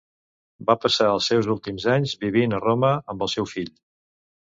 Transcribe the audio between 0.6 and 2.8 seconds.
Va passar els seus últims anys vivint a